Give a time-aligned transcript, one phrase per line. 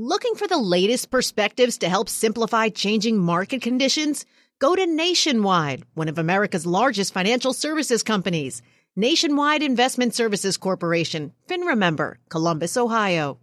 [0.00, 4.26] Looking for the latest perspectives to help simplify changing market conditions?
[4.60, 8.62] Go to Nationwide, one of America's largest financial services companies.
[8.94, 13.40] Nationwide Investment Services Corporation, FINRA member, Columbus, Ohio.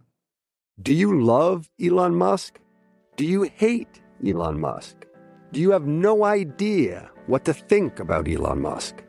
[0.82, 2.58] Do you love Elon Musk?
[3.18, 4.96] Do you hate Elon Musk?
[5.52, 9.04] Do you have no idea what to think about Elon Musk?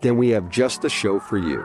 [0.00, 1.64] Then we have just the show for you.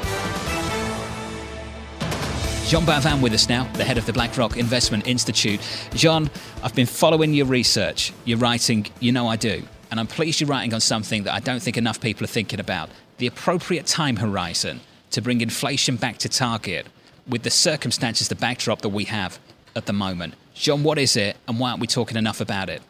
[2.71, 5.59] Jean Boivin with us now, the head of the BlackRock Investment Institute.
[5.93, 6.29] Jean,
[6.63, 10.47] I've been following your research, your writing, you know I do, and I'm pleased you're
[10.47, 14.15] writing on something that I don't think enough people are thinking about the appropriate time
[14.15, 16.87] horizon to bring inflation back to target
[17.27, 19.37] with the circumstances, the backdrop that we have
[19.75, 20.35] at the moment.
[20.53, 22.81] Jean, what is it, and why aren't we talking enough about it?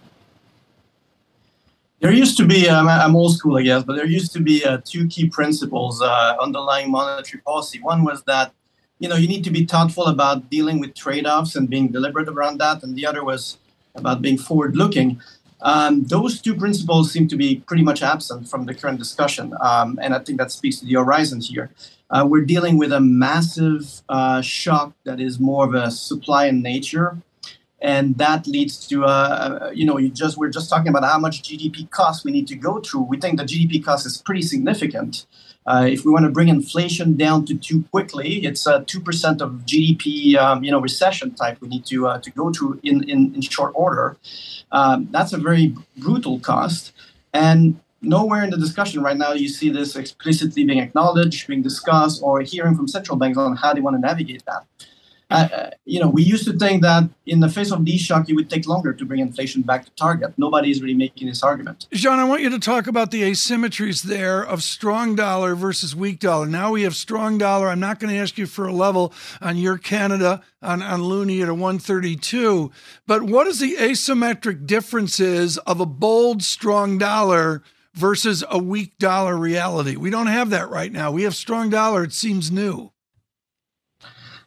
[2.01, 4.63] There used to be, um, I'm old school, I guess, but there used to be
[4.63, 7.79] uh, two key principles uh, underlying monetary policy.
[7.81, 8.53] One was that
[9.01, 12.59] you know you need to be thoughtful about dealing with trade-offs and being deliberate around
[12.59, 13.57] that and the other was
[13.95, 15.19] about being forward-looking.
[15.63, 19.99] Um, those two principles seem to be pretty much absent from the current discussion um,
[20.01, 21.71] and i think that speaks to the horizons here.
[22.11, 26.61] Uh, we're dealing with a massive uh, shock that is more of a supply in
[26.61, 27.17] nature
[27.81, 31.41] and that leads to uh, you know you just we're just talking about how much
[31.41, 33.01] gdp cost we need to go through.
[33.01, 35.25] We think the gdp cost is pretty significant
[35.67, 39.41] uh, if we want to bring inflation down to two quickly, it's a two percent
[39.41, 43.03] of GDP, um, you know, recession type we need to uh, to go through in
[43.09, 44.17] in, in short order.
[44.71, 46.93] Um, that's a very brutal cost,
[47.33, 52.21] and nowhere in the discussion right now you see this explicitly being acknowledged, being discussed,
[52.23, 54.65] or hearing from central banks on how they want to navigate that.
[55.31, 58.33] Uh, you know, we used to think that in the face of these shock, it
[58.33, 60.33] would take longer to bring inflation back to target.
[60.37, 61.87] Nobody is really making this argument.
[61.93, 66.19] Jean, I want you to talk about the asymmetries there of strong dollar versus weak
[66.19, 66.45] dollar.
[66.45, 67.69] Now we have strong dollar.
[67.69, 71.41] I'm not going to ask you for a level on your Canada on, on Loonie
[71.41, 72.71] at a 132,
[73.07, 77.63] but what is the asymmetric differences of a bold, strong dollar
[77.93, 79.95] versus a weak dollar reality?
[79.95, 81.11] We don't have that right now.
[81.11, 82.03] We have strong dollar.
[82.03, 82.91] It seems new.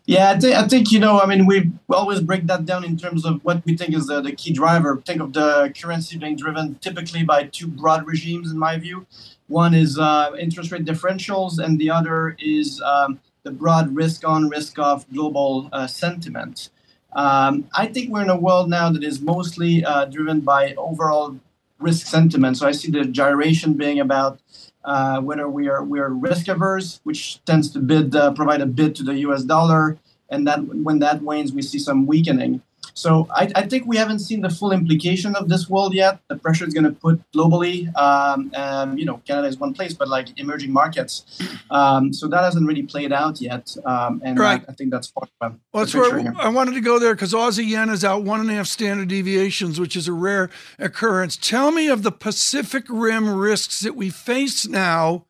[0.06, 2.98] Yeah, I think, I think you know, I mean, we always break that down in
[2.98, 5.00] terms of what we think is the, the key driver.
[5.06, 9.06] Think of the currency being driven typically by two broad regimes, in my view.
[9.48, 14.50] One is uh, interest rate differentials, and the other is um, the broad risk on,
[14.50, 16.68] risk off global uh, sentiment.
[17.14, 21.38] Um, I think we're in a world now that is mostly uh, driven by overall
[21.78, 22.58] risk sentiment.
[22.58, 24.40] So I see the gyration being about
[24.84, 28.66] uh, whether we are we are risk averse, which tends to bid uh, provide a
[28.66, 29.42] bid to the U.S.
[29.44, 32.62] dollar, and that when that wanes, we see some weakening.
[32.94, 36.20] So I, I, think we haven't seen the full implication of this world yet.
[36.28, 37.94] The pressure is going to put globally.
[37.96, 41.24] Um, and, you know, Canada is one place, but like emerging markets.
[41.70, 43.76] Um, so that hasn't really played out yet.
[43.84, 44.62] Um, and right.
[44.68, 47.32] I, I, think that's part of well, that's where I wanted to go there because
[47.32, 51.36] Aussie yen is out one and a half standard deviations, which is a rare occurrence.
[51.36, 55.26] Tell me of the Pacific Rim risks that we face now,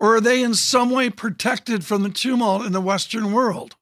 [0.00, 3.76] or are they in some way protected from the tumult in the Western world?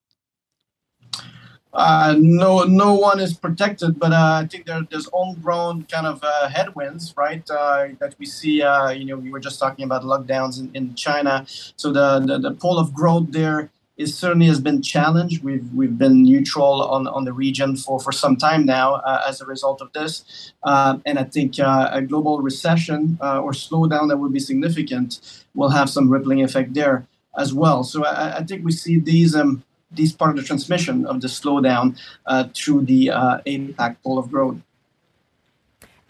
[1.72, 6.20] Uh, no no one is protected, but uh, I think there, there's homegrown kind of
[6.22, 7.49] uh, headwinds, right?
[7.49, 8.61] Uh, that we see.
[8.62, 12.38] Uh, you know, we were just talking about lockdowns in, in China, so the, the
[12.38, 15.44] the pull of growth there is certainly has been challenged.
[15.44, 18.96] We've we've been neutral on, on the region for, for some time now
[19.28, 24.32] as a result of this, and I think a global recession or slowdown that would
[24.32, 25.20] be significant
[25.55, 27.06] will have some rippling effect there
[27.38, 27.84] as well.
[27.84, 29.37] So I, I think we see these.
[29.37, 34.19] Um, this part of the transmission of the slowdown uh, through the uh, APAC pole
[34.19, 34.58] of growth.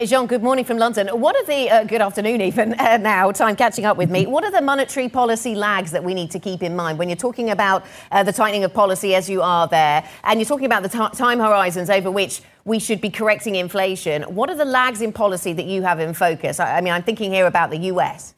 [0.03, 1.09] Jean, good morning from London.
[1.09, 4.25] What are the, uh, good afternoon even uh, now, time catching up with me.
[4.25, 7.15] What are the monetary policy lags that we need to keep in mind when you're
[7.15, 10.81] talking about uh, the tightening of policy as you are there, and you're talking about
[10.81, 14.23] the t- time horizons over which we should be correcting inflation.
[14.23, 16.59] What are the lags in policy that you have in focus?
[16.59, 18.33] I, I mean, I'm thinking here about the US.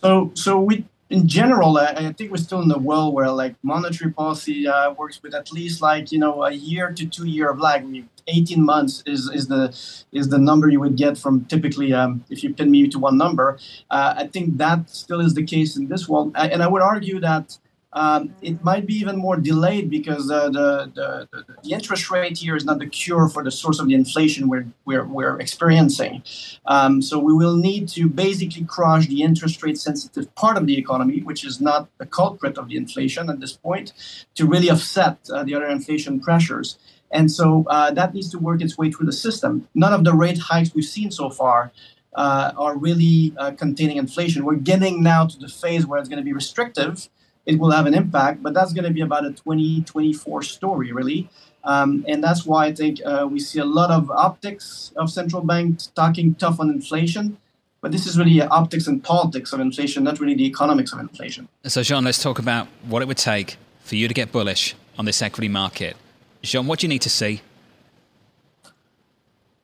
[0.00, 3.54] So, so we in general, I, I, think we're still in the world where like
[3.62, 7.50] monetary policy uh, works with at least like you know a year to two year
[7.50, 7.82] of lag.
[7.82, 9.64] I mean, 18 months is is the
[10.12, 13.18] is the number you would get from typically um, if you pin me to one
[13.18, 13.58] number.
[13.90, 17.20] Uh, I think that still is the case in this world, and I would argue
[17.20, 17.58] that
[17.94, 22.56] um, it might be even more delayed because uh, the, the, the, interest rate here
[22.56, 26.22] is not the cure for the source of the inflation we're, we're, we're experiencing.
[26.64, 30.78] Um, so we will need to basically crush the interest rate sensitive part of the
[30.78, 33.92] economy, which is not the culprit of the inflation at this point,
[34.36, 36.78] to really offset uh, the other inflation pressures.
[37.10, 39.68] And so uh, that needs to work its way through the system.
[39.74, 41.72] None of the rate hikes we've seen so far
[42.14, 44.46] uh, are really uh, containing inflation.
[44.46, 47.10] We're getting now to the phase where it's going to be restrictive
[47.46, 51.28] it will have an impact, but that's going to be about a 2024 story, really.
[51.64, 55.42] Um, and that's why I think uh, we see a lot of optics of central
[55.42, 57.38] banks talking tough on inflation.
[57.80, 61.48] But this is really optics and politics of inflation, not really the economics of inflation.
[61.64, 65.04] So, Jean, let's talk about what it would take for you to get bullish on
[65.04, 65.96] this equity market.
[66.42, 67.42] Jean, what do you need to see?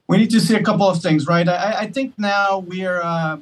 [0.08, 1.48] We need to see a couple of things, right?
[1.48, 3.38] I, I think now we're uh, uh,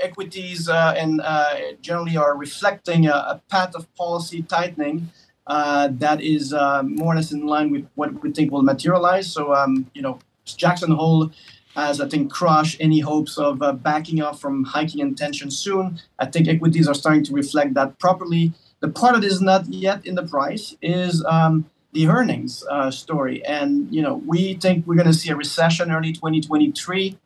[0.00, 5.10] equities uh, and uh, generally are reflecting a, a, path of policy tightening
[5.46, 9.32] that is more or less in line with what we think will materialize.
[9.32, 11.30] So, um, you know, Jackson Hole
[11.74, 16.00] has, I think, crushed any hopes of uh, backing off from hiking intention soon.
[16.18, 18.52] I think equities are starting to reflect that properly.
[18.80, 23.44] The part that is not yet in the price is um, the earnings uh, story.
[23.44, 27.16] And, you know, we think we're going to see a recession early 2023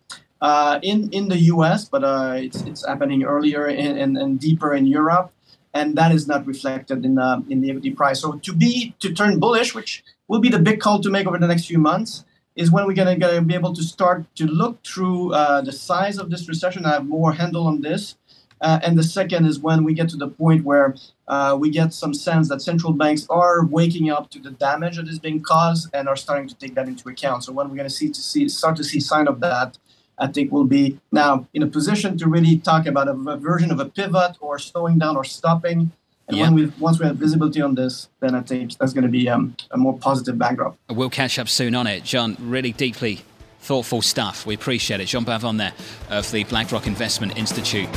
[0.40, 4.86] uh, in in the U.S., but uh, it's it's happening earlier and, and, deeper in
[4.86, 5.32] Europe,
[5.72, 8.20] and that is not reflected in uh, in the equity price.
[8.20, 11.38] So to be to turn bullish, which will be the big call to make over
[11.38, 12.24] the next few months,
[12.54, 16.18] is when we're gonna, gonna be able to start to look through uh, the size
[16.18, 18.16] of this recession, I have more handle on this.
[18.60, 20.94] Uh, and the second is when we get to the point where
[21.28, 25.08] uh, we get some sense that central banks are waking up to the damage that
[25.08, 27.44] is being caused and are starting to take that into account.
[27.44, 29.76] So when we're going to see to see start to see sign of that,
[30.18, 33.70] I think we'll be now in a position to really talk about a, a version
[33.70, 35.92] of a pivot or slowing down or stopping.
[36.28, 39.10] And when we once we have visibility on this, then I think that's going to
[39.10, 40.76] be um, a more positive backdrop.
[40.88, 42.36] We'll catch up soon on it, John.
[42.40, 43.24] Really deeply
[43.60, 44.44] thoughtful stuff.
[44.44, 45.06] We appreciate it.
[45.06, 45.72] John Boivin there
[46.10, 47.88] of the BlackRock Investment Institute.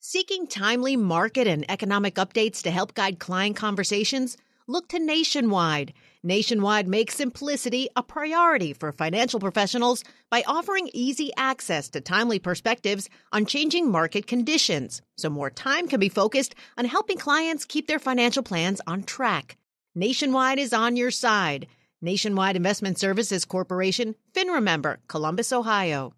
[0.00, 4.36] Seeking timely market and economic updates to help guide client conversations?
[4.66, 5.92] Look to Nationwide.
[6.22, 13.08] Nationwide makes simplicity a priority for financial professionals by offering easy access to timely perspectives
[13.32, 17.98] on changing market conditions, so more time can be focused on helping clients keep their
[17.98, 19.56] financial plans on track.
[19.94, 21.66] Nationwide is on your side.
[22.02, 26.12] Nationwide Investment Services Corporation, FINRA member, Columbus, Ohio.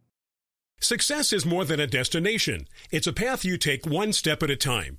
[0.80, 2.66] Success is more than a destination.
[2.90, 4.98] It's a path you take one step at a time.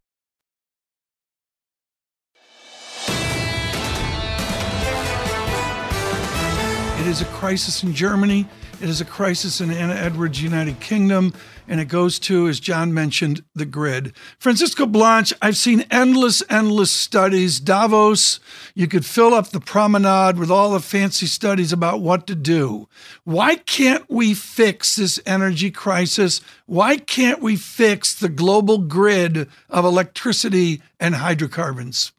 [7.01, 8.45] It is a crisis in Germany.
[8.79, 11.33] It is a crisis in Anna Edwards' United Kingdom.
[11.67, 14.13] And it goes to, as John mentioned, the grid.
[14.37, 17.59] Francisco Blanch, I've seen endless, endless studies.
[17.59, 18.39] Davos,
[18.75, 22.87] you could fill up the promenade with all the fancy studies about what to do.
[23.23, 26.39] Why can't we fix this energy crisis?
[26.67, 32.11] Why can't we fix the global grid of electricity and hydrocarbons?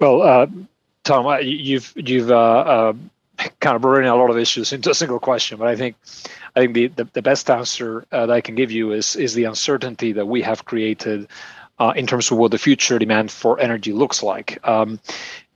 [0.00, 0.46] Well, uh,
[1.10, 2.92] Tom, you've you've uh, uh,
[3.58, 5.96] kind of brought in a lot of issues into a single question, but I think
[6.54, 9.34] I think the the, the best answer uh, that I can give you is is
[9.34, 11.26] the uncertainty that we have created
[11.80, 14.60] uh, in terms of what the future demand for energy looks like.
[14.62, 15.00] Um,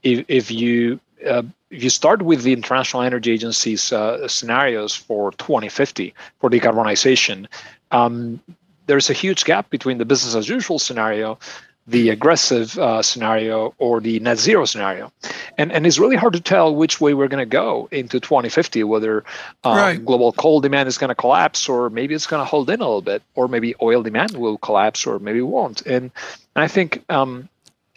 [0.03, 5.31] if if you uh, if you start with the International Energy Agency's uh, scenarios for
[5.31, 7.47] 2050 for decarbonization,
[7.91, 8.41] um,
[8.87, 11.39] there's a huge gap between the business as usual scenario
[11.87, 15.11] the aggressive uh, scenario or the net zero scenario.
[15.57, 18.83] And, and it's really hard to tell which way we're going to go into 2050,
[18.83, 19.23] whether
[19.63, 20.05] uh, right.
[20.05, 22.83] global coal demand is going to collapse or maybe it's going to hold in a
[22.83, 25.81] little bit, or maybe oil demand will collapse or maybe won't.
[25.85, 26.11] And,
[26.55, 27.47] and I think um,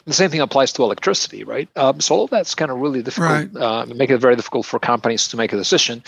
[0.05, 1.69] the same thing applies to electricity, right?
[1.77, 3.57] Um, so all of that's kind of really difficult, right.
[3.57, 6.03] uh, make it very difficult for companies to make a decision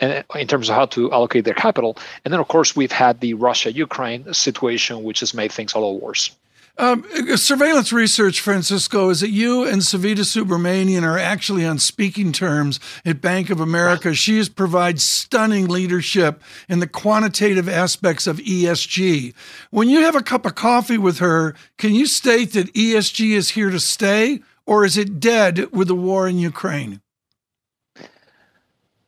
[0.00, 1.96] and in terms of how to allocate their capital.
[2.24, 6.00] And then, of course, we've had the Russia-Ukraine situation, which has made things a little
[6.00, 6.34] worse.
[6.80, 7.04] Um,
[7.36, 13.20] surveillance research, Francisco, is that you and Savita Subramanian are actually on speaking terms at
[13.20, 14.14] Bank of America.
[14.14, 19.34] She has provided stunning leadership in the quantitative aspects of ESG.
[19.68, 23.50] When you have a cup of coffee with her, can you state that ESG is
[23.50, 27.02] here to stay, or is it dead with the war in Ukraine?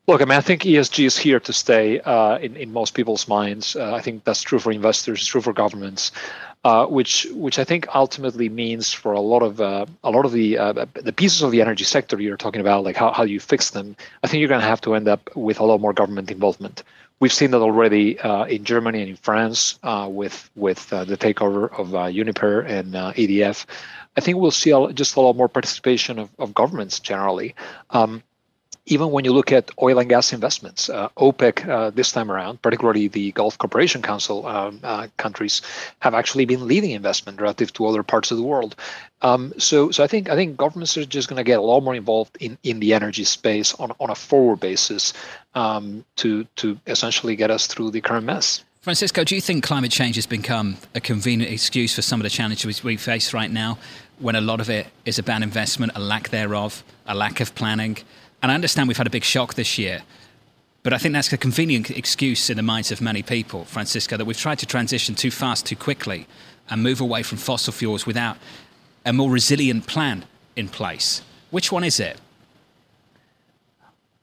[0.07, 3.29] Look, I mean, I think ESG is here to stay uh, in, in most people's
[3.29, 3.77] minds.
[3.77, 6.13] Uh, I think that's true for investors, it's true for governments
[6.65, 10.33] uh, which which I think ultimately means for a lot of uh, a lot of
[10.33, 13.41] the uh, the pieces of the energy sector you're talking about, like how, how you
[13.41, 13.97] fix them.
[14.23, 16.85] I think you're going to have to end up with a lot more government involvement.
[17.19, 21.17] We've seen that already uh, in Germany and in France uh, with with uh, the
[21.17, 23.67] takeover of Uniper and EDF.
[24.17, 27.55] I think we'll see just a lot more participation of, of governments generally.
[27.91, 28.23] Um,
[28.87, 32.61] even when you look at oil and gas investments, uh, OPEC uh, this time around,
[32.63, 35.63] particularly the Gulf Cooperation Council um, uh, countries,
[36.01, 38.75] have actually been leading investment relative to other parts of the world.
[39.23, 41.83] Um, so, so I think I think governments are just going to get a lot
[41.83, 45.13] more involved in, in the energy space on, on a forward basis
[45.55, 48.65] um, to to essentially get us through the current mess.
[48.81, 52.31] Francisco, do you think climate change has become a convenient excuse for some of the
[52.31, 53.79] challenges we face right now,
[54.19, 57.99] when a lot of it is about investment, a lack thereof, a lack of planning?
[58.43, 60.03] And I understand we've had a big shock this year,
[60.83, 64.25] but I think that's a convenient excuse in the minds of many people, Francisco, that
[64.25, 66.27] we've tried to transition too fast, too quickly,
[66.69, 68.37] and move away from fossil fuels without
[69.07, 70.25] a more resilient plan
[70.57, 71.23] in place.
[71.51, 72.19] Which one is it?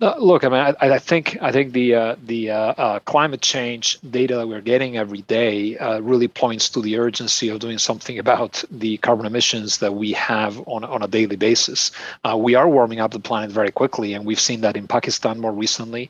[0.02, 4.00] Look, I mean, I, I, think I think the uh, the uh, uh, climate change
[4.10, 8.18] data that we're getting every day uh, really points to the urgency of doing something
[8.18, 11.92] about the carbon emissions that we have on on a daily basis.
[12.24, 15.38] Uh, we are warming up the planet very quickly, and we've seen that in Pakistan
[15.38, 16.10] more recently,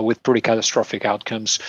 [0.00, 1.60] with pretty catastrophic outcomes.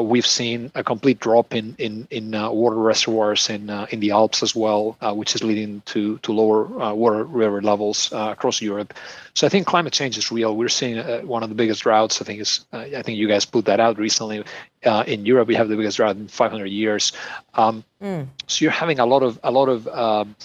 [0.00, 4.56] we've seen a complete drop in in in water reservoirs in in the Alps as
[4.56, 8.94] well, which is leading to to lower water river levels across Europe.
[9.34, 10.56] So I think climate change is real.
[10.56, 12.20] We're seeing uh, one of the biggest droughts.
[12.20, 14.44] I think is uh, I think you guys put that out recently.
[14.84, 17.12] Uh, in Europe, we have the biggest drought in 500 years.
[17.54, 18.26] Um, mm.
[18.46, 20.36] So you're having a lot of a lot of um,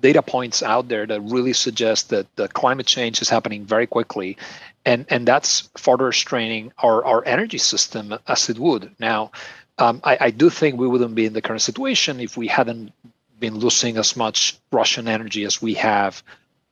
[0.00, 4.36] data points out there that really suggest that the climate change is happening very quickly,
[4.84, 9.30] and and that's further straining our our energy system as it would now.
[9.78, 12.92] Um, I, I do think we wouldn't be in the current situation if we hadn't
[13.38, 16.22] been losing as much Russian energy as we have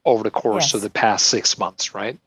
[0.05, 0.75] over the course yes.
[0.75, 2.19] of the past six months, right?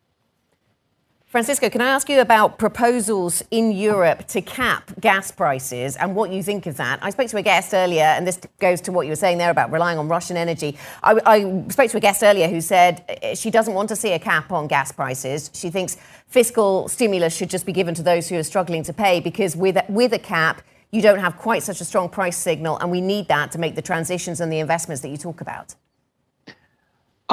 [1.32, 6.30] Francisco, can I ask you about proposals in Europe to cap gas prices and what
[6.30, 7.00] you think of that?
[7.02, 9.50] I spoke to a guest earlier, and this goes to what you were saying there
[9.50, 10.78] about relying on Russian energy.
[11.02, 14.12] I, I, spoke to a guest earlier who said eh, she doesn't want to see
[14.12, 15.50] a cap on gas prices.
[15.54, 15.96] She thinks
[16.28, 19.78] fiscal stimulus should just be given to those who are struggling to pay because with,
[19.88, 20.62] with a cap,
[20.92, 23.76] you don't have quite such a strong price signal, and we need that to make
[23.76, 25.76] the transitions and the investments that you talk about.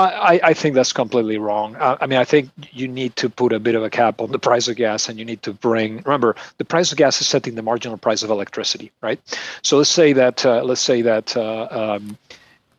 [0.03, 1.75] I, I think that's completely wrong.
[1.77, 4.31] Uh, I mean, I think you need to put a bit of a cap on
[4.31, 6.03] the price of gas, and you need to bring.
[6.05, 9.21] Remember, the price of gas is setting the marginal price of electricity, right?
[9.63, 12.17] So let's say that uh, let's say that uh, um,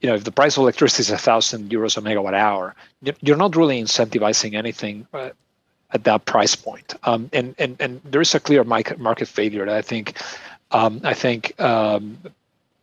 [0.02, 2.76] you know if the price of electricity is a thousand euros a megawatt hour,
[3.22, 5.32] you're not really incentivizing anything uh,
[5.92, 6.94] at that price point.
[7.04, 10.18] Um, and and and there is a clear market failure that I think.
[10.72, 12.20] Um, I think um,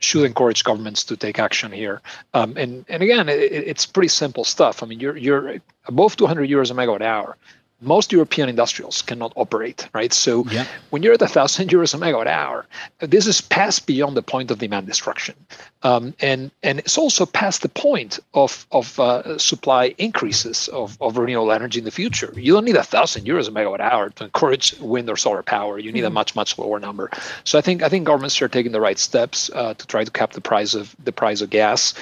[0.07, 2.01] should encourage governments to take action here.
[2.33, 4.83] Um, and and again, it, it's pretty simple stuff.
[4.83, 7.37] I mean, you're you're above 200 euros a megawatt hour
[7.81, 10.13] most European industrials cannot operate, right?
[10.13, 10.67] So yeah.
[10.91, 12.67] when you're at a thousand euros a megawatt hour,
[13.01, 15.35] this is past beyond the point of demand destruction,
[15.83, 21.19] um, and and it's also past the point of of uh, supply increases of, of
[21.19, 22.33] renewable energy in the future.
[22.35, 25.79] You don't need a thousand euros a megawatt hour to encourage wind or solar power.
[25.79, 26.07] You need mm-hmm.
[26.07, 27.11] a much much lower number.
[27.45, 30.11] So I think I think governments are taking the right steps uh, to try to
[30.11, 31.93] cap the price of the price of gas.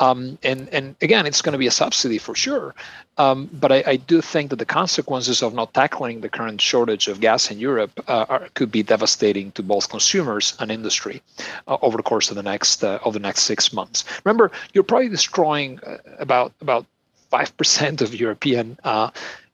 [0.00, 2.74] Um, and and again, it's going to be a subsidy for sure.
[3.16, 7.06] Um, but I, I, do think that the consequences of not tackling the current shortage
[7.06, 11.22] of gas in Europe uh, are, could be devastating to both consumers and industry
[11.68, 14.04] uh, over the course of the next uh, of the next six months.
[14.24, 16.86] Remember, you're probably destroying uh, about about
[17.30, 19.10] five percent of European uh,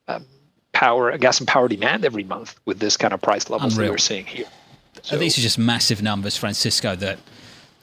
[0.08, 0.24] um,
[0.72, 3.88] power, gas and power demand every month with this kind of price levels Unreal.
[3.88, 4.46] that we're seeing here.
[5.02, 6.96] So, These are just massive numbers, Francisco.
[6.96, 7.18] That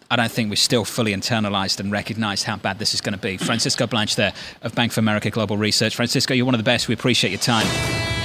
[0.10, 3.20] I don't think we've still fully internalized and recognized how bad this is going to
[3.20, 3.38] be.
[3.38, 5.96] Francisco Blanch there of Bank of America Global Research.
[5.96, 6.88] Francisco, you're one of the best.
[6.88, 8.17] We appreciate your time.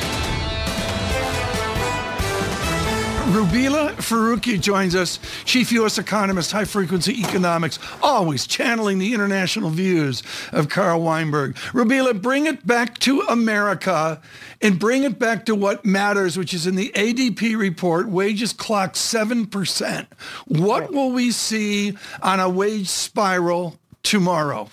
[3.31, 5.97] Rubeela Farooqi joins us, chief U.S.
[5.97, 11.55] economist, high frequency economics, always channeling the international views of Carl Weinberg.
[11.73, 14.21] Rubeela, bring it back to America
[14.61, 18.97] and bring it back to what matters, which is in the ADP report, wages clocked
[18.97, 20.07] 7%.
[20.47, 24.69] What will we see on a wage spiral tomorrow?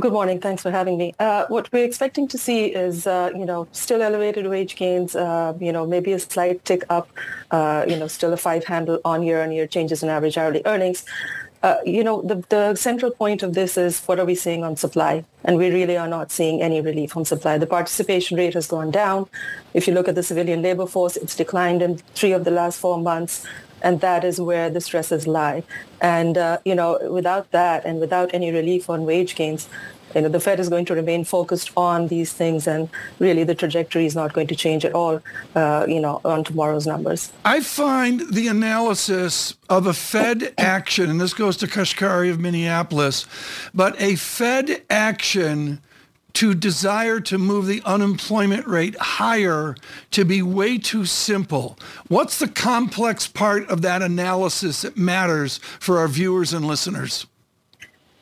[0.00, 0.40] Good morning.
[0.40, 1.14] Thanks for having me.
[1.18, 5.52] Uh, what we're expecting to see is, uh, you know, still elevated wage gains, uh,
[5.60, 7.10] you know, maybe a slight tick up,
[7.50, 11.04] uh, you know, still a five handle on year-on-year changes in average hourly earnings.
[11.62, 14.76] Uh, you know, the, the central point of this is what are we seeing on
[14.76, 15.26] supply?
[15.44, 17.58] And we really are not seeing any relief on supply.
[17.58, 19.28] The participation rate has gone down.
[19.74, 22.78] If you look at the civilian labor force, it's declined in three of the last
[22.78, 23.46] four months
[23.82, 25.62] and that is where the stresses lie.
[26.00, 29.68] And uh, you know, without that, and without any relief on wage gains,
[30.14, 33.54] you know, the Fed is going to remain focused on these things, and really the
[33.54, 35.22] trajectory is not going to change at all,
[35.54, 37.32] uh, you know, on tomorrow's numbers.
[37.44, 43.26] I find the analysis of a Fed action, and this goes to Kashkari of Minneapolis,
[43.74, 45.80] but a Fed action
[46.34, 49.74] to desire to move the unemployment rate higher
[50.10, 51.78] to be way too simple.
[52.08, 57.26] What's the complex part of that analysis that matters for our viewers and listeners?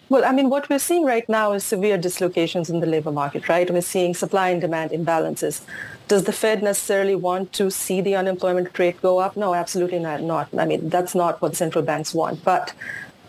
[0.09, 3.49] Well, I mean, what we're seeing right now is severe dislocations in the labor market,
[3.49, 3.71] right?
[3.71, 5.61] We're seeing supply and demand imbalances.
[6.09, 9.37] Does the Fed necessarily want to see the unemployment rate go up?
[9.37, 10.53] No, absolutely not.
[10.59, 12.43] I mean, that's not what central banks want.
[12.43, 12.73] But,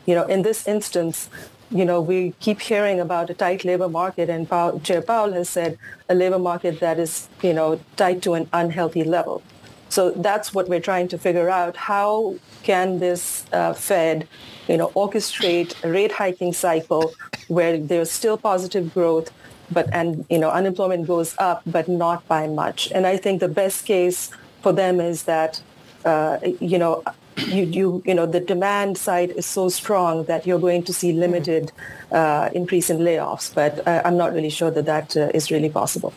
[0.08, 1.30] you know, in this instance,
[1.72, 5.50] you know, we keep hearing about a tight labor market, and Powell, Chair Powell has
[5.50, 5.78] said
[6.10, 9.42] a labor market that is, you know, tight to an unhealthy level.
[9.90, 11.76] So that's what we're trying to figure out.
[11.76, 14.28] How can this uh, Fed,
[14.68, 17.14] you know, orchestrate a rate hiking cycle
[17.48, 19.32] where there's still positive growth,
[19.72, 22.92] but and you know, unemployment goes up, but not by much.
[22.92, 24.30] And I think the best case
[24.62, 25.62] for them is that,
[26.06, 27.04] uh, you know,
[27.38, 31.14] you, you, you know, the demand side is so strong that you're going to see
[31.14, 31.72] limited
[32.12, 33.54] uh, increase in layoffs.
[33.54, 36.14] But uh, I'm not really sure that that uh, is really possible.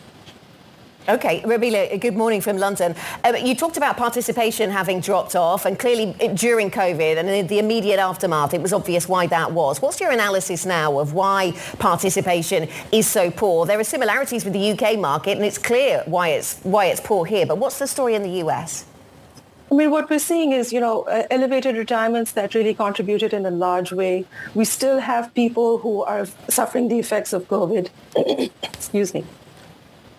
[1.07, 2.95] Okay, Rubeela, good morning from London.
[3.23, 7.59] Uh, you talked about participation having dropped off, and clearly during COVID and in the
[7.59, 9.83] immediate aftermath, it was obvious why that was.
[9.83, 13.67] What's your analysis now of why participation is so poor?
[13.67, 17.23] There are similarities with the UK market, and it's clear why it's why it's poor
[17.23, 17.45] here.
[17.45, 18.85] But what's the story in the US?
[19.75, 23.45] I mean, what we're seeing is, you know, uh, elevated retirements that really contributed in
[23.45, 24.23] a large way.
[24.53, 27.89] We still have people who are suffering the effects of COVID.
[28.63, 29.25] Excuse me.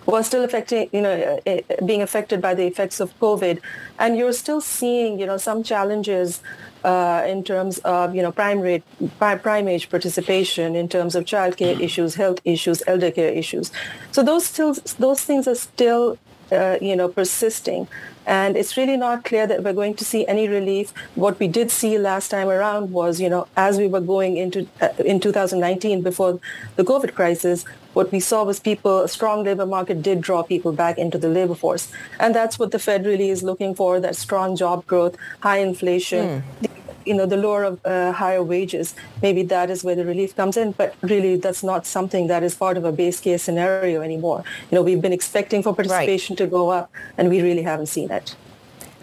[0.04, 3.62] Who are still affecting, you know, uh, uh, being affected by the effects of COVID,
[3.98, 6.42] and you're still seeing, you know, some challenges
[6.84, 8.84] uh, in terms of, you know, prime rate,
[9.18, 13.72] prime age participation, in terms of childcare issues, health issues, elder care issues.
[14.12, 16.18] So those still, those things are still
[16.52, 17.88] uh, you know, persisting.
[18.26, 20.92] And it's really not clear that we're going to see any relief.
[21.14, 24.68] What we did see last time around was, you know, as we were going into
[24.80, 26.40] uh, in 2019 before
[26.74, 30.72] the COVID crisis, what we saw was people, a strong labor market did draw people
[30.72, 31.90] back into the labor force.
[32.20, 36.42] And that's what the Fed really is looking for, that strong job growth, high inflation,
[36.42, 36.75] mm
[37.06, 40.56] you know, the lure of uh, higher wages, maybe that is where the relief comes
[40.56, 40.72] in.
[40.72, 44.44] But really, that's not something that is part of a base case scenario anymore.
[44.70, 46.38] You know, we've been expecting for participation right.
[46.38, 48.36] to go up, and we really haven't seen it.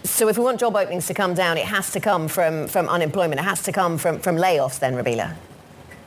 [0.04, 2.90] So if we want job openings to come down, it has to come from, from
[2.90, 3.40] unemployment.
[3.40, 5.36] It has to come from, from layoffs then, Rubeela?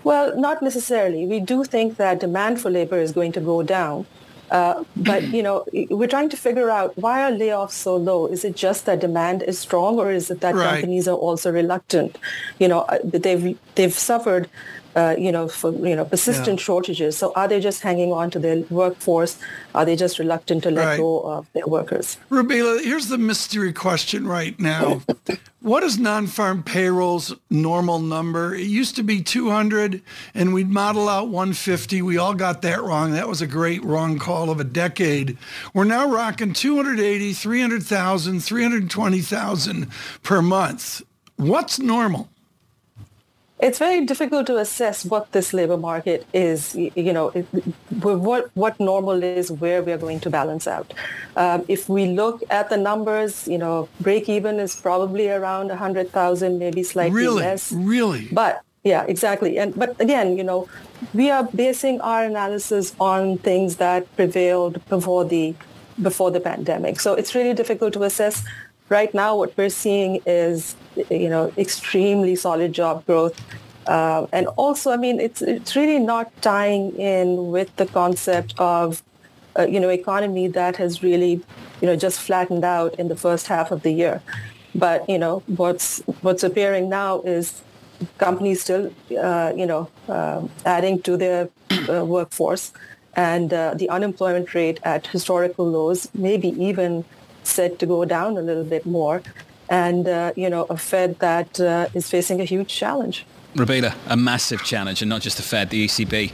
[0.04, 1.26] Well, not necessarily.
[1.26, 4.06] We do think that demand for labor is going to go down.
[4.50, 8.26] Uh, but you know, we're trying to figure out why are layoffs so low?
[8.26, 10.70] Is it just that demand is strong, or is it that right.
[10.70, 12.18] companies are also reluctant?
[12.58, 14.48] You know, uh, they've they've suffered
[14.96, 16.64] uh, you know, for you know, persistent yeah.
[16.64, 17.18] shortages.
[17.18, 19.38] So are they just hanging on to their workforce?
[19.74, 20.96] Are they just reluctant to let right.
[20.98, 22.16] go of their workers?
[22.30, 25.02] Rubeela, here's the mystery question right now.
[25.60, 28.54] what is non-farm payrolls normal number?
[28.54, 30.00] It used to be 200
[30.34, 32.00] and we'd model out 150.
[32.00, 33.12] We all got that wrong.
[33.12, 35.36] That was a great wrong call of a decade.
[35.74, 39.88] We're now rocking 280, 300,000, 320,000
[40.22, 41.02] per month.
[41.36, 42.30] What's normal?
[43.58, 47.30] It's very difficult to assess what this labor market is, you know,
[48.02, 50.92] what, what normal is, where we're going to balance out.
[51.36, 56.58] Um, if we look at the numbers, you know, break even is probably around 100,000,
[56.58, 57.42] maybe slightly really?
[57.42, 57.72] less.
[57.72, 58.28] Really?
[58.30, 59.58] But Yeah, exactly.
[59.58, 60.68] And but again, you know,
[61.12, 65.56] we are basing our analysis on things that prevailed before the
[66.00, 67.00] before the pandemic.
[67.00, 68.44] So it's really difficult to assess.
[68.88, 70.76] Right now, what we're seeing is,
[71.10, 73.40] you know, extremely solid job growth.
[73.86, 79.02] Uh, and also, I mean, it's it's really not tying in with the concept of,
[79.58, 81.40] uh, you know, economy that has really,
[81.80, 84.22] you know, just flattened out in the first half of the year.
[84.74, 87.62] But you know, what's what's appearing now is
[88.18, 91.48] companies still, uh, you know, uh, adding to their
[91.88, 92.72] uh, workforce,
[93.14, 97.04] and uh, the unemployment rate at historical lows, maybe even
[97.46, 99.22] set to go down a little bit more,
[99.68, 103.24] and uh, you know, a Fed that uh, is facing a huge challenge.
[103.54, 106.30] Rubeela, a massive challenge, and not just the Fed, the ECB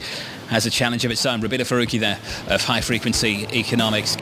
[0.49, 1.41] has a challenge of its own.
[1.41, 4.17] Rubeela Farooqi there of High Frequency Economics.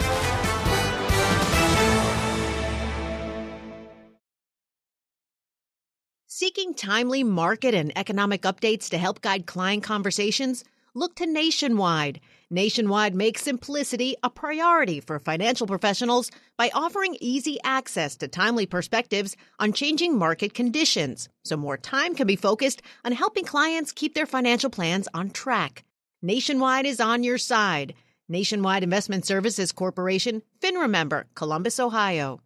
[6.28, 10.64] Seeking timely market and economic updates to help guide client conversations?
[10.94, 12.20] Look to Nationwide.
[12.54, 19.38] Nationwide makes simplicity a priority for financial professionals by offering easy access to timely perspectives
[19.58, 24.26] on changing market conditions, so more time can be focused on helping clients keep their
[24.26, 25.86] financial plans on track.
[26.22, 27.94] Nationwide is on your side.
[28.28, 32.42] Nationwide Investment Services Corporation, FINRA member, Columbus, Ohio.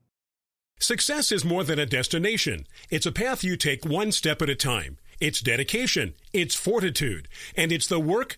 [0.80, 2.68] Success is more than a destination.
[2.92, 5.00] It's a path you take one step at a time.
[5.20, 8.38] It's dedication, it's fortitude, and it's the work,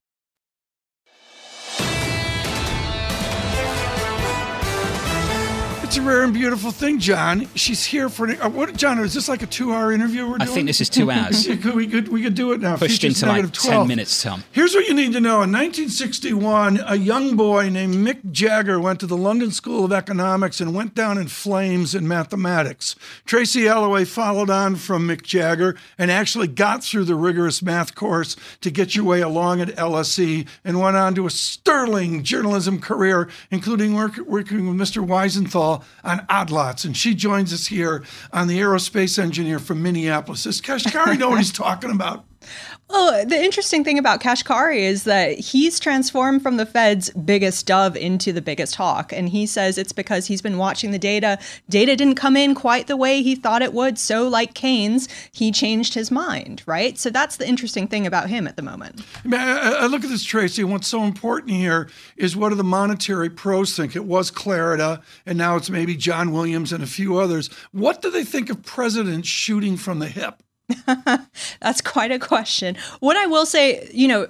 [5.91, 7.49] It's a rare and beautiful thing, John.
[7.53, 8.77] She's here for uh, what?
[8.77, 10.55] John, is this like a two-hour interview we're I doing?
[10.55, 11.45] think this is two hours.
[11.45, 12.77] we, could, we could we could do it now.
[12.77, 14.41] Pushed into like negative 10 minutes, Tom.
[14.53, 15.41] Here's what you need to know.
[15.41, 20.61] In 1961, a young boy named Mick Jagger went to the London School of Economics
[20.61, 22.95] and went down in flames in mathematics.
[23.25, 28.37] Tracy Alloway followed on from Mick Jagger and actually got through the rigorous math course
[28.61, 33.27] to get your way along at LSE and went on to a sterling journalism career,
[33.51, 35.05] including work, working with Mr.
[35.05, 36.83] Weisenthal on Odd Lots.
[36.85, 40.43] And she joins us here on the aerospace engineer from Minneapolis.
[40.43, 42.25] Does Kashkari know what he's talking about?
[42.89, 47.95] Well, the interesting thing about Kashkari is that he's transformed from the Fed's biggest dove
[47.95, 49.13] into the biggest hawk.
[49.13, 51.39] And he says it's because he's been watching the data.
[51.69, 53.97] Data didn't come in quite the way he thought it would.
[53.97, 56.97] So, like Keynes, he changed his mind, right?
[56.97, 59.05] So, that's the interesting thing about him at the moment.
[59.23, 62.55] I, mean, I, I look at this, Tracy, what's so important here is what do
[62.55, 63.95] the monetary pros think?
[63.95, 67.49] It was Clarida, and now it's maybe John Williams and a few others.
[67.71, 70.43] What do they think of presidents shooting from the hip?
[71.61, 72.77] That's quite a question.
[72.99, 74.27] What I will say, you know,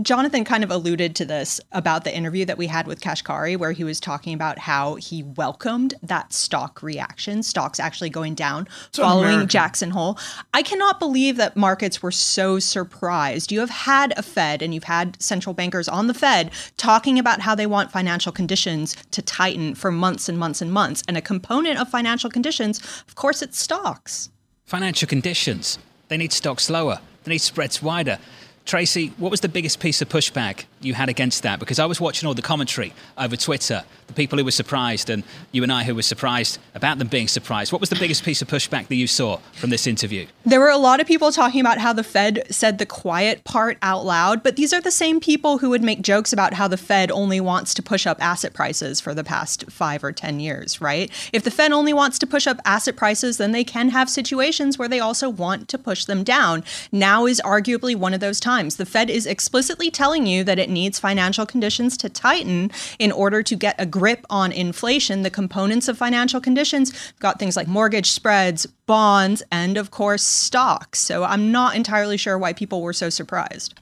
[0.00, 3.72] Jonathan kind of alluded to this about the interview that we had with Kashkari, where
[3.72, 8.98] he was talking about how he welcomed that stock reaction, stocks actually going down It's
[8.98, 9.48] following American.
[9.48, 10.18] Jackson Hole.
[10.54, 13.52] I cannot believe that markets were so surprised.
[13.52, 17.40] You have had a Fed and you've had central bankers on the Fed talking about
[17.40, 21.02] how they want financial conditions to tighten for months and months and months.
[21.06, 24.30] And a component of financial conditions, of course, it's stocks.
[24.66, 25.78] Financial conditions.
[26.08, 27.00] They need stocks lower.
[27.22, 28.18] They need spreads wider.
[28.66, 31.60] Tracy, what was the biggest piece of pushback you had against that?
[31.60, 35.22] Because I was watching all the commentary over Twitter, the people who were surprised, and
[35.52, 37.70] you and I who were surprised about them being surprised.
[37.70, 40.26] What was the biggest piece of pushback that you saw from this interview?
[40.44, 43.78] There were a lot of people talking about how the Fed said the quiet part
[43.82, 46.76] out loud, but these are the same people who would make jokes about how the
[46.76, 50.80] Fed only wants to push up asset prices for the past five or 10 years,
[50.80, 51.08] right?
[51.32, 54.76] If the Fed only wants to push up asset prices, then they can have situations
[54.76, 56.64] where they also want to push them down.
[56.90, 58.55] Now is arguably one of those times.
[58.56, 63.42] The Fed is explicitly telling you that it needs financial conditions to tighten in order
[63.42, 65.22] to get a grip on inflation.
[65.22, 70.98] The components of financial conditions got things like mortgage spreads, bonds, and of course, stocks.
[71.00, 73.78] So I'm not entirely sure why people were so surprised.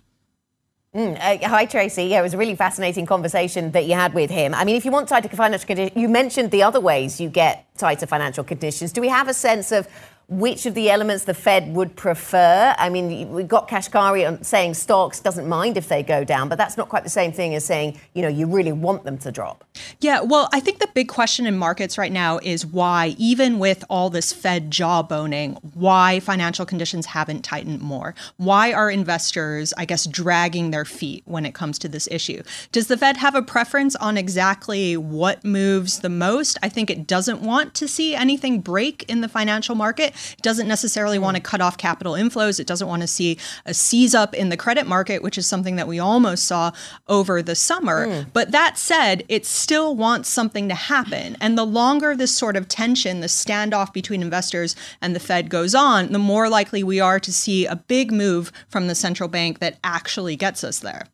[0.95, 2.05] Mm, uh, hi, Tracy.
[2.05, 4.55] Yeah, it was a really fascinating conversation that you had with him.
[4.55, 7.67] I mean, if you want tighter financial conditions, you mentioned the other ways you get
[7.77, 8.93] tighter financial conditions.
[8.93, 9.89] Do we have a sense of
[10.29, 12.75] which of the elements the Fed would prefer.
[12.79, 16.57] I mean, we've got Kashkari um, saying stocks doesn't mind if they go down, but
[16.57, 19.31] that's not quite the same thing as saying, you know, you really want them to
[19.31, 19.65] drop.
[20.01, 23.85] Yeah, well, I think the big question in markets right now is why, even with
[23.91, 28.15] all this Fed jawboning, why financial conditions haven't tightened more.
[28.37, 32.43] Why are investors, I guess, dragging their feet when it comes to this issue?
[32.73, 36.59] Does the Fed have a preference on exactly what moves the most?
[36.63, 40.14] I think it doesn't want to see anything break in the financial market.
[40.33, 42.61] It doesn't necessarily want to cut off capital inflows.
[42.61, 45.77] It doesn't want to see a seize up in the credit market, which is something
[45.77, 46.73] that we almost saw
[47.09, 48.07] over the summer.
[48.07, 48.27] Mm.
[48.33, 51.37] But that said, it still wants something to happen.
[51.41, 55.75] And the longer this sort of tension, the standoff between investors and the Fed goes
[55.75, 59.59] on, the more likely we are to see a big move from the central bank
[59.59, 61.07] that actually gets us there.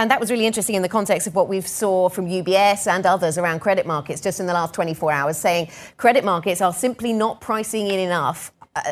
[0.00, 3.04] And that was really interesting in the context of what we've saw from UBS and
[3.04, 7.12] others around credit markets just in the last 24 hours, saying credit markets are simply
[7.12, 8.50] not pricing in enough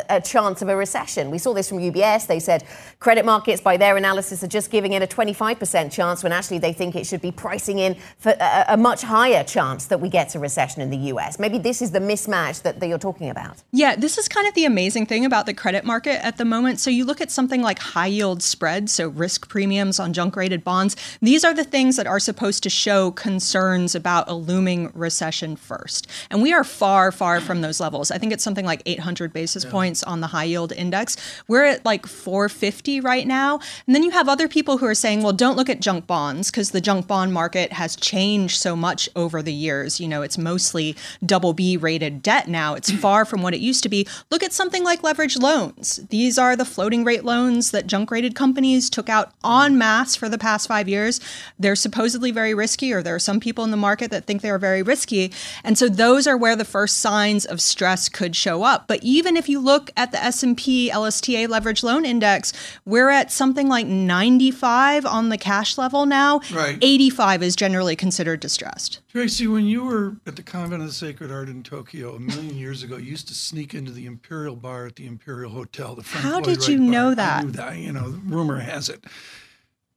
[0.09, 1.31] a, chance of a recession.
[1.31, 2.27] We saw this from UBS.
[2.27, 2.65] They said
[2.99, 6.73] credit markets, by their analysis, are just giving it a 25% chance when actually they
[6.73, 10.35] think it should be pricing in for a, a much higher chance that we get
[10.35, 11.39] a recession in the US.
[11.39, 13.63] Maybe this is the mismatch that, that you're talking about.
[13.73, 16.81] Yeah, this is kind of the amazing thing about the credit market at the moment.
[16.81, 20.65] So you look at something like high yield spreads, so risk premiums on junk rated
[20.65, 20.97] bonds.
[21.21, 26.07] These are the things that are supposed to show concerns about a looming recession first.
[26.31, 28.11] And we are far, far from those levels.
[28.11, 29.71] I think it's something like 800 basis yeah.
[29.71, 31.17] points on the high yield index.
[31.47, 33.61] We're at like 450 right now.
[33.87, 36.51] And then you have other people who are saying, well, don't look at junk bonds
[36.51, 40.01] because the junk bond market has changed so much over the years.
[40.01, 42.75] You know, it's mostly double B rated debt now.
[42.75, 44.07] It's far from what it used to be.
[44.31, 45.97] Look at something like leverage loans.
[46.11, 50.29] These are the floating rate loans that junk rated companies took out en masse for
[50.29, 51.21] the past five years.
[51.59, 54.59] They're supposedly very risky, or there are some people in the market that think they're
[54.59, 55.33] very risky.
[55.65, 58.87] And so those are where the first signs of stress could show up.
[58.89, 62.53] But even if you you look at the S&P LSTA leverage loan index,
[62.85, 66.41] we're at something like 95 on the cash level now.
[66.53, 66.79] Right.
[66.81, 69.01] 85 is generally considered distressed.
[69.09, 72.57] Tracy, when you were at the Convent of the Sacred Heart in Tokyo a million
[72.57, 75.95] years ago, you used to sneak into the Imperial Bar at the Imperial Hotel.
[75.95, 76.87] The Frank How Lloyd did Wright you bar.
[76.87, 77.39] know that?
[77.39, 77.77] I knew that.
[77.79, 79.05] You know, rumor has it.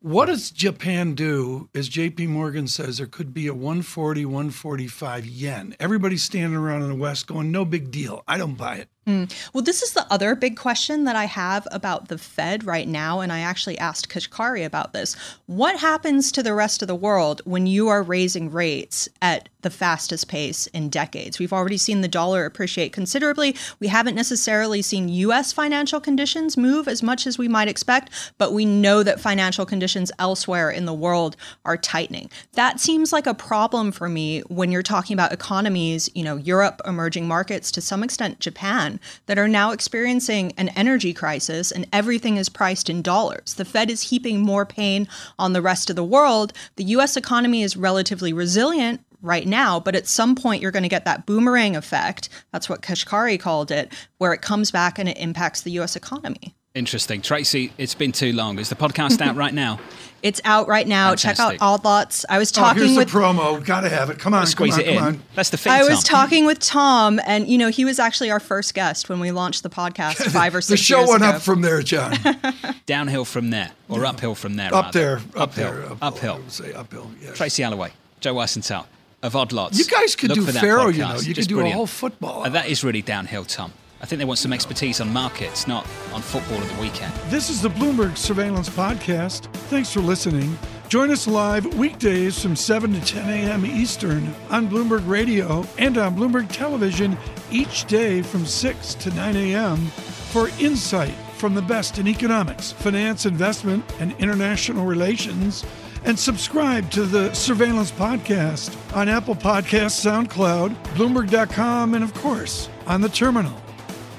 [0.03, 1.69] What does Japan do?
[1.75, 5.75] As JP Morgan says, there could be a 140, 145 yen.
[5.79, 8.23] Everybody's standing around in the West going, no big deal.
[8.27, 8.89] I don't buy it.
[9.07, 9.33] Mm.
[9.51, 13.21] Well, this is the other big question that I have about the Fed right now.
[13.21, 15.15] And I actually asked Kashkari about this.
[15.47, 19.71] What happens to the rest of the world when you are raising rates at the
[19.71, 21.39] fastest pace in decades?
[21.39, 23.55] We've already seen the dollar appreciate considerably.
[23.79, 28.53] We haven't necessarily seen US financial conditions move as much as we might expect, but
[28.53, 31.35] we know that financial conditions elsewhere in the world
[31.65, 32.29] are tightening.
[32.53, 36.81] That seems like a problem for me when you're talking about economies, you know, Europe,
[36.85, 38.90] emerging markets, to some extent, Japan
[39.25, 43.53] that are now experiencing an energy crisis and everything is priced in dollars.
[43.53, 46.53] The Fed is heaping more pain on the rest of the world.
[46.75, 50.89] The US economy is relatively resilient right now, but at some point you're going to
[50.89, 52.29] get that boomerang effect.
[52.51, 56.55] That's what Kashkari called it, where it comes back and it impacts the US economy.
[56.73, 57.21] Interesting.
[57.21, 58.57] Tracy, it's been too long.
[58.57, 59.79] Is the podcast out right now?
[60.23, 61.07] It's out right now.
[61.15, 61.35] Fantastic.
[61.37, 62.27] Check out Odd Lots.
[62.29, 63.65] I was Oh, talking here's with the promo.
[63.65, 64.19] Got to have it.
[64.19, 65.15] Come on, Let's squeeze come on, it come in.
[65.15, 65.23] on.
[65.33, 65.73] That's the thing.
[65.73, 66.19] I was Tom.
[66.27, 69.63] talking with Tom, and you know he was actually our first guest when we launched
[69.63, 70.79] the podcast five or six.
[70.79, 71.31] The show years went ago.
[71.31, 72.13] up from there, John.
[72.85, 74.67] Downhill from there, or uphill from there.
[74.71, 74.99] Up rather.
[74.99, 76.33] there, up uphill, there, uphill, uphill.
[76.35, 77.11] I would say uphill.
[77.19, 77.37] Yes.
[77.37, 78.85] Tracy Alloway, Joe Weisenthal
[79.23, 79.79] of Odd Lots.
[79.79, 81.15] You guys could Look do for Pharaoh, you know.
[81.15, 82.43] You could Just do a whole football.
[82.43, 83.73] Uh, that is really downhill, Tom.
[84.01, 87.13] I think they want some expertise on markets, not on football at the weekend.
[87.29, 89.43] This is the Bloomberg Surveillance Podcast.
[89.69, 90.57] Thanks for listening.
[90.89, 93.65] Join us live weekdays from 7 to 10 a.m.
[93.65, 97.15] Eastern on Bloomberg Radio and on Bloomberg Television
[97.51, 99.77] each day from 6 to 9 a.m.
[99.77, 105.63] for insight from the best in economics, finance, investment, and international relations.
[106.05, 113.01] And subscribe to the Surveillance Podcast on Apple Podcasts, SoundCloud, Bloomberg.com, and of course, on
[113.01, 113.53] the terminal.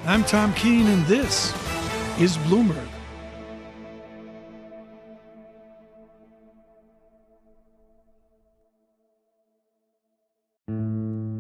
[0.05, 1.53] I'm Tom Keene, and this
[2.19, 2.89] is Bloomberg.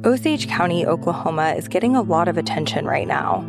[0.05, 3.44] Osage County, Oklahoma is getting a lot of attention right now.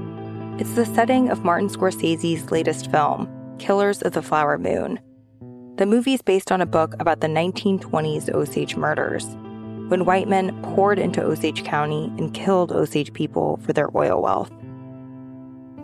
[0.58, 5.00] It's the setting of Martin Scorsese's latest film, Killers of the Flower Moon.
[5.76, 9.28] The movie is based on a book about the 1920s Osage murders,
[9.90, 14.52] when white men poured into Osage County and killed Osage people for their oil wealth.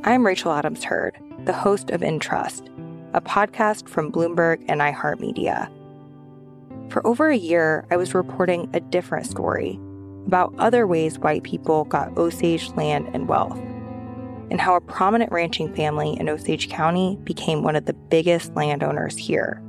[0.06, 2.70] I'm Rachel Adams Heard, the host of In Trust,
[3.14, 5.70] a podcast from Bloomberg and iHeartMedia.
[6.90, 9.78] For over a year, I was reporting a different story
[10.26, 13.58] about other ways white people got Osage land and wealth,
[14.50, 19.18] and how a prominent ranching family in Osage County became one of the biggest landowners
[19.18, 19.62] here.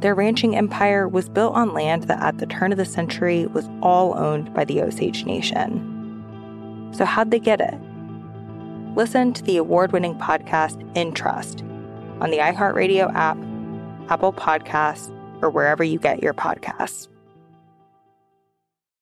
[0.00, 3.68] Their ranching empire was built on land that at the turn of the century was
[3.82, 6.90] all owned by the Osage Nation.
[6.92, 7.78] So, how'd they get it?
[8.96, 11.60] Listen to the award winning podcast In Trust
[12.22, 13.36] on the iHeartRadio app,
[14.10, 15.10] Apple Podcasts,
[15.42, 17.06] or wherever you get your podcasts.